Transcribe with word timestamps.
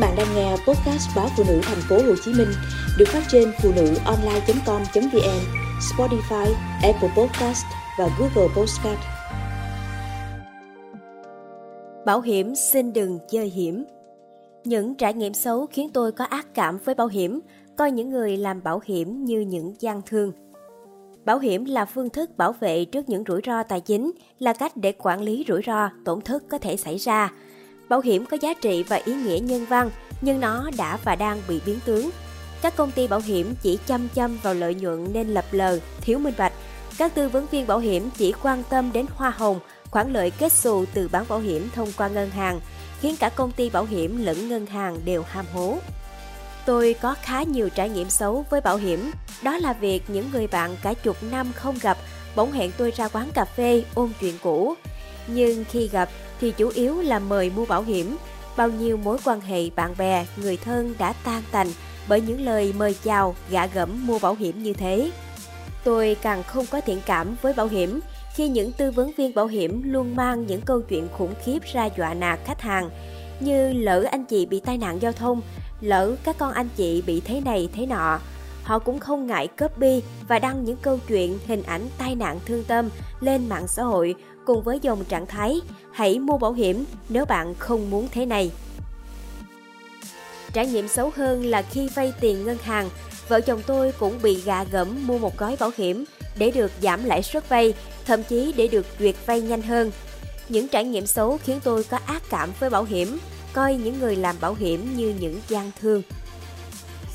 bạn 0.00 0.14
đang 0.16 0.34
nghe 0.34 0.50
podcast 0.50 1.16
báo 1.16 1.28
phụ 1.36 1.44
nữ 1.48 1.60
thành 1.62 1.80
phố 1.88 1.96
Hồ 1.96 2.14
Chí 2.24 2.32
Minh 2.32 2.48
được 2.98 3.08
phát 3.08 3.22
trên 3.28 3.52
phụ 3.62 3.72
nữ 3.76 3.94
online.com.vn, 4.04 5.40
Spotify, 5.80 6.52
Apple 6.82 7.10
Podcast 7.16 7.64
và 7.98 8.08
Google 8.18 8.54
Podcast. 8.56 9.00
Bảo 12.06 12.20
hiểm 12.20 12.54
xin 12.54 12.92
đừng 12.92 13.18
chơi 13.30 13.48
hiểm. 13.48 13.84
Những 14.64 14.94
trải 14.94 15.14
nghiệm 15.14 15.34
xấu 15.34 15.66
khiến 15.66 15.90
tôi 15.92 16.12
có 16.12 16.24
ác 16.24 16.46
cảm 16.54 16.78
với 16.84 16.94
bảo 16.94 17.06
hiểm, 17.06 17.40
coi 17.76 17.90
những 17.90 18.10
người 18.10 18.36
làm 18.36 18.62
bảo 18.62 18.80
hiểm 18.84 19.24
như 19.24 19.40
những 19.40 19.74
gian 19.80 20.02
thương. 20.06 20.32
Bảo 21.24 21.38
hiểm 21.38 21.64
là 21.64 21.84
phương 21.84 22.10
thức 22.10 22.36
bảo 22.36 22.52
vệ 22.52 22.84
trước 22.84 23.08
những 23.08 23.24
rủi 23.28 23.40
ro 23.46 23.62
tài 23.62 23.80
chính, 23.80 24.12
là 24.38 24.52
cách 24.52 24.76
để 24.76 24.92
quản 24.98 25.22
lý 25.22 25.44
rủi 25.48 25.62
ro, 25.66 25.90
tổn 26.04 26.20
thất 26.20 26.42
có 26.50 26.58
thể 26.58 26.76
xảy 26.76 26.96
ra. 26.96 27.32
Bảo 27.90 28.00
hiểm 28.00 28.26
có 28.26 28.36
giá 28.40 28.54
trị 28.54 28.82
và 28.82 28.96
ý 29.04 29.14
nghĩa 29.14 29.38
nhân 29.38 29.66
văn, 29.66 29.90
nhưng 30.20 30.40
nó 30.40 30.70
đã 30.76 30.98
và 31.04 31.14
đang 31.14 31.42
bị 31.48 31.60
biến 31.66 31.78
tướng. 31.84 32.10
Các 32.62 32.76
công 32.76 32.90
ty 32.90 33.06
bảo 33.06 33.20
hiểm 33.20 33.54
chỉ 33.62 33.78
chăm 33.86 34.08
chăm 34.08 34.38
vào 34.42 34.54
lợi 34.54 34.74
nhuận 34.74 35.12
nên 35.12 35.28
lập 35.28 35.44
lờ, 35.50 35.78
thiếu 36.00 36.18
minh 36.18 36.34
bạch. 36.38 36.52
Các 36.98 37.14
tư 37.14 37.28
vấn 37.28 37.46
viên 37.50 37.66
bảo 37.66 37.78
hiểm 37.78 38.10
chỉ 38.16 38.32
quan 38.42 38.62
tâm 38.70 38.92
đến 38.92 39.06
hoa 39.14 39.30
hồng, 39.30 39.60
khoản 39.90 40.12
lợi 40.12 40.30
kết 40.30 40.52
xù 40.52 40.84
từ 40.94 41.08
bán 41.08 41.24
bảo 41.28 41.38
hiểm 41.38 41.68
thông 41.74 41.92
qua 41.96 42.08
ngân 42.08 42.30
hàng, 42.30 42.60
khiến 43.00 43.16
cả 43.20 43.28
công 43.28 43.52
ty 43.52 43.70
bảo 43.70 43.84
hiểm 43.84 44.24
lẫn 44.24 44.48
ngân 44.48 44.66
hàng 44.66 44.98
đều 45.04 45.22
ham 45.22 45.46
hố. 45.52 45.78
Tôi 46.66 46.94
có 47.00 47.14
khá 47.22 47.42
nhiều 47.42 47.68
trải 47.68 47.88
nghiệm 47.88 48.10
xấu 48.10 48.44
với 48.50 48.60
bảo 48.60 48.76
hiểm. 48.76 49.10
Đó 49.42 49.58
là 49.58 49.72
việc 49.72 50.02
những 50.08 50.30
người 50.32 50.46
bạn 50.46 50.76
cả 50.82 50.94
chục 50.94 51.16
năm 51.22 51.52
không 51.54 51.78
gặp 51.82 51.98
bỗng 52.36 52.52
hẹn 52.52 52.70
tôi 52.76 52.92
ra 52.96 53.08
quán 53.08 53.30
cà 53.34 53.44
phê 53.44 53.84
ôn 53.94 54.10
chuyện 54.20 54.34
cũ. 54.42 54.74
Nhưng 55.34 55.64
khi 55.64 55.88
gặp 55.88 56.08
thì 56.40 56.52
chủ 56.56 56.68
yếu 56.68 57.00
là 57.00 57.18
mời 57.18 57.50
mua 57.56 57.66
bảo 57.66 57.82
hiểm. 57.82 58.16
Bao 58.56 58.68
nhiêu 58.68 58.96
mối 58.96 59.18
quan 59.24 59.40
hệ 59.40 59.70
bạn 59.70 59.94
bè, 59.98 60.26
người 60.36 60.56
thân 60.56 60.94
đã 60.98 61.12
tan 61.12 61.42
tành 61.52 61.68
bởi 62.08 62.20
những 62.20 62.40
lời 62.40 62.74
mời 62.78 62.94
chào, 63.04 63.34
gạ 63.50 63.66
gẫm 63.66 64.06
mua 64.06 64.18
bảo 64.18 64.34
hiểm 64.34 64.62
như 64.62 64.72
thế. 64.72 65.10
Tôi 65.84 66.16
càng 66.22 66.42
không 66.42 66.66
có 66.70 66.80
thiện 66.80 67.00
cảm 67.06 67.36
với 67.42 67.52
bảo 67.52 67.66
hiểm 67.66 68.00
khi 68.34 68.48
những 68.48 68.72
tư 68.72 68.90
vấn 68.90 69.12
viên 69.16 69.34
bảo 69.34 69.46
hiểm 69.46 69.82
luôn 69.92 70.16
mang 70.16 70.46
những 70.46 70.60
câu 70.60 70.80
chuyện 70.80 71.08
khủng 71.12 71.34
khiếp 71.44 71.58
ra 71.72 71.88
dọa 71.96 72.14
nạt 72.14 72.38
khách 72.44 72.60
hàng 72.60 72.90
như 73.40 73.72
lỡ 73.72 74.04
anh 74.10 74.24
chị 74.24 74.46
bị 74.46 74.60
tai 74.60 74.78
nạn 74.78 75.02
giao 75.02 75.12
thông, 75.12 75.40
lỡ 75.80 76.16
các 76.24 76.38
con 76.38 76.52
anh 76.52 76.68
chị 76.76 77.02
bị 77.06 77.20
thế 77.20 77.40
này 77.40 77.68
thế 77.72 77.86
nọ. 77.86 78.18
Họ 78.62 78.78
cũng 78.78 78.98
không 78.98 79.26
ngại 79.26 79.48
copy 79.48 80.02
và 80.28 80.38
đăng 80.38 80.64
những 80.64 80.76
câu 80.82 80.98
chuyện, 81.08 81.38
hình 81.46 81.62
ảnh 81.62 81.88
tai 81.98 82.14
nạn 82.14 82.40
thương 82.46 82.64
tâm 82.64 82.88
lên 83.20 83.48
mạng 83.48 83.68
xã 83.68 83.82
hội 83.82 84.14
cùng 84.46 84.62
với 84.62 84.78
dòng 84.82 85.04
trạng 85.04 85.26
thái 85.26 85.60
hãy 85.92 86.18
mua 86.18 86.38
bảo 86.38 86.52
hiểm 86.52 86.84
nếu 87.08 87.24
bạn 87.24 87.54
không 87.54 87.90
muốn 87.90 88.08
thế 88.12 88.26
này. 88.26 88.50
Trải 90.52 90.66
nghiệm 90.66 90.88
xấu 90.88 91.12
hơn 91.16 91.44
là 91.44 91.62
khi 91.62 91.88
vay 91.94 92.12
tiền 92.20 92.44
ngân 92.44 92.58
hàng, 92.62 92.90
vợ 93.28 93.40
chồng 93.40 93.62
tôi 93.66 93.92
cũng 93.98 94.18
bị 94.22 94.42
gạ 94.42 94.64
gẫm 94.64 95.06
mua 95.06 95.18
một 95.18 95.38
gói 95.38 95.56
bảo 95.60 95.70
hiểm 95.76 96.04
để 96.36 96.50
được 96.50 96.72
giảm 96.82 97.04
lãi 97.04 97.22
suất 97.22 97.48
vay, 97.48 97.74
thậm 98.06 98.22
chí 98.22 98.54
để 98.56 98.68
được 98.68 98.86
duyệt 98.98 99.14
vay 99.26 99.40
nhanh 99.40 99.62
hơn. 99.62 99.90
Những 100.48 100.68
trải 100.68 100.84
nghiệm 100.84 101.06
xấu 101.06 101.38
khiến 101.38 101.60
tôi 101.64 101.84
có 101.84 101.98
ác 102.06 102.22
cảm 102.30 102.50
với 102.60 102.70
bảo 102.70 102.84
hiểm, 102.84 103.18
coi 103.52 103.74
những 103.74 104.00
người 104.00 104.16
làm 104.16 104.36
bảo 104.40 104.54
hiểm 104.54 104.96
như 104.96 105.14
những 105.20 105.40
gian 105.48 105.70
thương. 105.80 106.02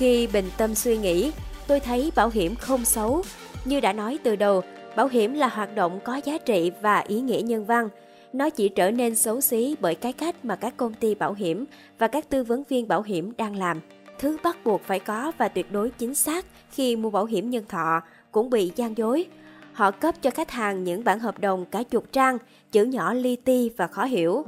Khi 0.00 0.26
bình 0.26 0.50
tâm 0.56 0.74
suy 0.74 0.98
nghĩ, 0.98 1.32
tôi 1.66 1.80
thấy 1.80 2.12
bảo 2.16 2.30
hiểm 2.30 2.54
không 2.54 2.84
xấu. 2.84 3.22
Như 3.64 3.80
đã 3.80 3.92
nói 3.92 4.18
từ 4.22 4.36
đầu, 4.36 4.62
bảo 4.96 5.08
hiểm 5.08 5.34
là 5.34 5.48
hoạt 5.48 5.74
động 5.74 6.00
có 6.04 6.20
giá 6.24 6.38
trị 6.38 6.70
và 6.82 6.98
ý 6.98 7.20
nghĩa 7.20 7.40
nhân 7.44 7.64
văn. 7.64 7.88
Nó 8.32 8.50
chỉ 8.50 8.68
trở 8.68 8.90
nên 8.90 9.14
xấu 9.14 9.40
xí 9.40 9.76
bởi 9.80 9.94
cái 9.94 10.12
cách 10.12 10.44
mà 10.44 10.56
các 10.56 10.76
công 10.76 10.94
ty 10.94 11.14
bảo 11.14 11.34
hiểm 11.34 11.64
và 11.98 12.08
các 12.08 12.28
tư 12.28 12.44
vấn 12.44 12.62
viên 12.68 12.88
bảo 12.88 13.02
hiểm 13.02 13.32
đang 13.36 13.56
làm. 13.56 13.80
Thứ 14.18 14.36
bắt 14.44 14.58
buộc 14.64 14.82
phải 14.82 14.98
có 14.98 15.32
và 15.38 15.48
tuyệt 15.48 15.72
đối 15.72 15.90
chính 15.90 16.14
xác 16.14 16.46
khi 16.70 16.96
mua 16.96 17.10
bảo 17.10 17.24
hiểm 17.24 17.50
nhân 17.50 17.64
thọ 17.68 18.00
cũng 18.32 18.50
bị 18.50 18.72
gian 18.76 18.98
dối. 18.98 19.26
Họ 19.72 19.90
cấp 19.90 20.14
cho 20.22 20.30
khách 20.30 20.50
hàng 20.50 20.84
những 20.84 21.04
bản 21.04 21.18
hợp 21.18 21.38
đồng 21.38 21.64
cả 21.64 21.82
chục 21.82 22.04
trang, 22.12 22.38
chữ 22.72 22.84
nhỏ 22.84 23.14
li 23.14 23.36
ti 23.36 23.70
và 23.76 23.86
khó 23.86 24.04
hiểu. 24.04 24.44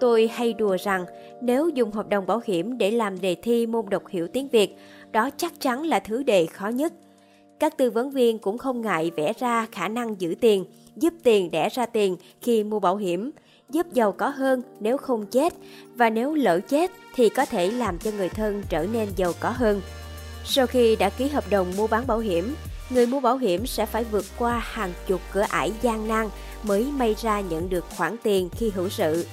Tôi 0.00 0.30
hay 0.34 0.52
đùa 0.52 0.76
rằng 0.80 1.04
nếu 1.40 1.68
dùng 1.68 1.90
hợp 1.90 2.08
đồng 2.08 2.26
bảo 2.26 2.40
hiểm 2.44 2.78
để 2.78 2.90
làm 2.90 3.20
đề 3.20 3.34
thi 3.34 3.66
môn 3.66 3.88
đọc 3.88 4.02
hiểu 4.08 4.28
tiếng 4.28 4.48
Việt, 4.48 4.76
đó 5.12 5.30
chắc 5.36 5.60
chắn 5.60 5.82
là 5.82 6.00
thứ 6.00 6.22
đề 6.22 6.46
khó 6.46 6.68
nhất. 6.68 6.92
Các 7.60 7.76
tư 7.76 7.90
vấn 7.90 8.10
viên 8.10 8.38
cũng 8.38 8.58
không 8.58 8.80
ngại 8.80 9.10
vẽ 9.16 9.32
ra 9.38 9.66
khả 9.72 9.88
năng 9.88 10.20
giữ 10.20 10.34
tiền, 10.40 10.64
giúp 10.96 11.14
tiền 11.22 11.50
đẻ 11.50 11.68
ra 11.68 11.86
tiền 11.86 12.16
khi 12.40 12.64
mua 12.64 12.80
bảo 12.80 12.96
hiểm, 12.96 13.30
giúp 13.70 13.86
giàu 13.92 14.12
có 14.12 14.28
hơn 14.28 14.62
nếu 14.80 14.96
không 14.96 15.26
chết 15.26 15.52
và 15.94 16.10
nếu 16.10 16.34
lỡ 16.34 16.60
chết 16.68 16.90
thì 17.14 17.28
có 17.28 17.44
thể 17.44 17.70
làm 17.70 17.98
cho 17.98 18.10
người 18.10 18.28
thân 18.28 18.62
trở 18.68 18.86
nên 18.92 19.08
giàu 19.16 19.32
có 19.40 19.50
hơn. 19.50 19.80
Sau 20.44 20.66
khi 20.66 20.96
đã 20.96 21.10
ký 21.10 21.28
hợp 21.28 21.44
đồng 21.50 21.66
mua 21.76 21.86
bán 21.86 22.06
bảo 22.06 22.18
hiểm, 22.18 22.54
người 22.90 23.06
mua 23.06 23.20
bảo 23.20 23.36
hiểm 23.36 23.66
sẽ 23.66 23.86
phải 23.86 24.04
vượt 24.04 24.24
qua 24.38 24.58
hàng 24.64 24.92
chục 25.06 25.20
cửa 25.32 25.44
ải 25.48 25.72
gian 25.82 26.08
nan 26.08 26.28
mới 26.62 26.86
may 26.98 27.14
ra 27.22 27.40
nhận 27.40 27.68
được 27.68 27.84
khoản 27.96 28.16
tiền 28.22 28.48
khi 28.52 28.70
hữu 28.70 28.88
sự. 28.88 29.26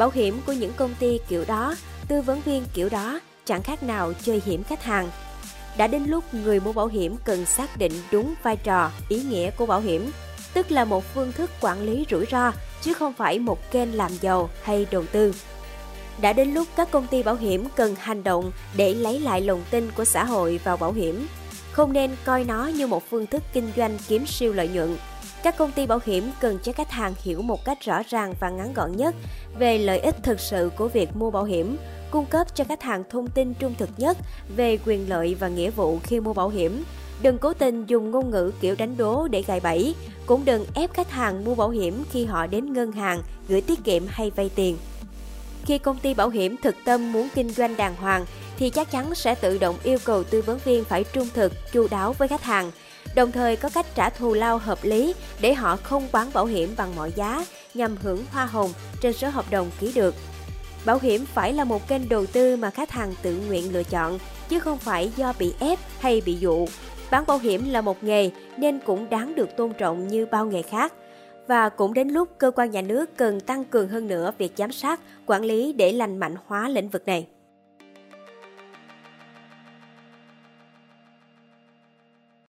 Bảo 0.00 0.10
hiểm 0.14 0.40
của 0.46 0.52
những 0.52 0.72
công 0.76 0.94
ty 0.98 1.18
kiểu 1.28 1.44
đó, 1.48 1.74
tư 2.08 2.22
vấn 2.22 2.40
viên 2.40 2.64
kiểu 2.74 2.88
đó 2.88 3.20
chẳng 3.44 3.62
khác 3.62 3.82
nào 3.82 4.12
chơi 4.22 4.42
hiểm 4.44 4.62
khách 4.62 4.82
hàng. 4.82 5.10
Đã 5.76 5.86
đến 5.86 6.04
lúc 6.04 6.34
người 6.34 6.60
mua 6.60 6.72
bảo 6.72 6.86
hiểm 6.86 7.16
cần 7.24 7.46
xác 7.46 7.76
định 7.76 7.92
đúng 8.12 8.34
vai 8.42 8.56
trò, 8.56 8.90
ý 9.08 9.22
nghĩa 9.22 9.50
của 9.50 9.66
bảo 9.66 9.80
hiểm, 9.80 10.10
tức 10.54 10.70
là 10.70 10.84
một 10.84 11.04
phương 11.14 11.32
thức 11.32 11.50
quản 11.60 11.82
lý 11.82 12.06
rủi 12.10 12.26
ro 12.30 12.52
chứ 12.82 12.94
không 12.94 13.12
phải 13.12 13.38
một 13.38 13.70
kênh 13.70 13.96
làm 13.96 14.12
giàu 14.20 14.50
hay 14.62 14.86
đầu 14.90 15.04
tư. 15.12 15.34
Đã 16.20 16.32
đến 16.32 16.54
lúc 16.54 16.68
các 16.76 16.90
công 16.90 17.06
ty 17.06 17.22
bảo 17.22 17.34
hiểm 17.34 17.64
cần 17.76 17.94
hành 17.98 18.24
động 18.24 18.52
để 18.76 18.94
lấy 18.94 19.20
lại 19.20 19.40
lòng 19.40 19.62
tin 19.70 19.90
của 19.90 20.04
xã 20.04 20.24
hội 20.24 20.60
vào 20.64 20.76
bảo 20.76 20.92
hiểm, 20.92 21.26
không 21.72 21.92
nên 21.92 22.10
coi 22.24 22.44
nó 22.44 22.66
như 22.66 22.86
một 22.86 23.10
phương 23.10 23.26
thức 23.26 23.42
kinh 23.52 23.72
doanh 23.76 23.98
kiếm 24.08 24.26
siêu 24.26 24.52
lợi 24.52 24.68
nhuận. 24.68 24.96
Các 25.42 25.56
công 25.56 25.72
ty 25.72 25.86
bảo 25.86 26.00
hiểm 26.04 26.30
cần 26.40 26.58
cho 26.62 26.72
khách 26.72 26.90
hàng 26.90 27.14
hiểu 27.22 27.42
một 27.42 27.64
cách 27.64 27.78
rõ 27.80 28.02
ràng 28.08 28.34
và 28.40 28.50
ngắn 28.50 28.74
gọn 28.74 28.96
nhất 28.96 29.14
về 29.58 29.78
lợi 29.78 29.98
ích 29.98 30.16
thực 30.22 30.40
sự 30.40 30.70
của 30.76 30.88
việc 30.88 31.16
mua 31.16 31.30
bảo 31.30 31.44
hiểm, 31.44 31.76
cung 32.10 32.26
cấp 32.26 32.46
cho 32.54 32.64
khách 32.64 32.82
hàng 32.82 33.04
thông 33.10 33.30
tin 33.30 33.54
trung 33.54 33.74
thực 33.78 33.90
nhất 33.96 34.16
về 34.56 34.78
quyền 34.86 35.08
lợi 35.08 35.34
và 35.34 35.48
nghĩa 35.48 35.70
vụ 35.70 35.98
khi 36.02 36.20
mua 36.20 36.32
bảo 36.32 36.48
hiểm. 36.48 36.84
Đừng 37.22 37.38
cố 37.38 37.52
tình 37.52 37.86
dùng 37.86 38.10
ngôn 38.10 38.30
ngữ 38.30 38.52
kiểu 38.60 38.74
đánh 38.78 38.96
đố 38.96 39.28
để 39.28 39.42
gài 39.42 39.60
bẫy, 39.60 39.94
cũng 40.26 40.44
đừng 40.44 40.66
ép 40.74 40.94
khách 40.94 41.10
hàng 41.10 41.44
mua 41.44 41.54
bảo 41.54 41.70
hiểm 41.70 42.04
khi 42.10 42.24
họ 42.24 42.46
đến 42.46 42.72
ngân 42.72 42.92
hàng, 42.92 43.22
gửi 43.48 43.60
tiết 43.60 43.84
kiệm 43.84 44.02
hay 44.08 44.30
vay 44.36 44.50
tiền. 44.54 44.76
Khi 45.64 45.78
công 45.78 45.98
ty 45.98 46.14
bảo 46.14 46.28
hiểm 46.28 46.56
thực 46.62 46.74
tâm 46.84 47.12
muốn 47.12 47.28
kinh 47.34 47.50
doanh 47.50 47.76
đàng 47.76 47.96
hoàng 47.96 48.24
thì 48.58 48.70
chắc 48.70 48.90
chắn 48.90 49.14
sẽ 49.14 49.34
tự 49.34 49.58
động 49.58 49.76
yêu 49.82 49.98
cầu 50.04 50.24
tư 50.24 50.42
vấn 50.42 50.58
viên 50.64 50.84
phải 50.84 51.04
trung 51.04 51.28
thực, 51.34 51.52
chu 51.72 51.86
đáo 51.90 52.12
với 52.12 52.28
khách 52.28 52.42
hàng, 52.42 52.70
đồng 53.14 53.32
thời 53.32 53.56
có 53.56 53.68
cách 53.74 53.86
trả 53.94 54.10
thù 54.10 54.34
lao 54.34 54.58
hợp 54.58 54.78
lý 54.82 55.14
để 55.40 55.54
họ 55.54 55.76
không 55.76 56.08
bán 56.12 56.30
bảo 56.32 56.46
hiểm 56.46 56.74
bằng 56.76 56.96
mọi 56.96 57.12
giá 57.16 57.44
nhằm 57.74 57.96
hưởng 57.96 58.24
hoa 58.32 58.46
hồng 58.46 58.70
trên 59.00 59.12
số 59.12 59.28
hợp 59.28 59.44
đồng 59.50 59.70
ký 59.80 59.92
được. 59.94 60.14
Bảo 60.84 60.98
hiểm 61.02 61.24
phải 61.34 61.52
là 61.52 61.64
một 61.64 61.88
kênh 61.88 62.08
đầu 62.08 62.26
tư 62.26 62.56
mà 62.56 62.70
khách 62.70 62.90
hàng 62.90 63.14
tự 63.22 63.42
nguyện 63.48 63.72
lựa 63.72 63.82
chọn, 63.82 64.18
chứ 64.48 64.60
không 64.60 64.78
phải 64.78 65.12
do 65.16 65.32
bị 65.38 65.54
ép 65.60 65.78
hay 65.98 66.22
bị 66.26 66.34
dụ. 66.34 66.66
Bán 67.10 67.26
bảo 67.26 67.38
hiểm 67.38 67.70
là 67.70 67.80
một 67.80 68.04
nghề 68.04 68.30
nên 68.56 68.80
cũng 68.80 69.10
đáng 69.10 69.34
được 69.34 69.56
tôn 69.56 69.72
trọng 69.72 70.08
như 70.08 70.26
bao 70.26 70.46
nghề 70.46 70.62
khác. 70.62 70.92
Và 71.48 71.68
cũng 71.68 71.94
đến 71.94 72.08
lúc 72.08 72.28
cơ 72.38 72.50
quan 72.50 72.70
nhà 72.70 72.82
nước 72.82 73.16
cần 73.16 73.40
tăng 73.40 73.64
cường 73.64 73.88
hơn 73.88 74.06
nữa 74.08 74.32
việc 74.38 74.52
giám 74.56 74.72
sát, 74.72 75.00
quản 75.26 75.44
lý 75.44 75.72
để 75.72 75.92
lành 75.92 76.18
mạnh 76.18 76.34
hóa 76.46 76.68
lĩnh 76.68 76.88
vực 76.88 77.06
này. 77.06 77.26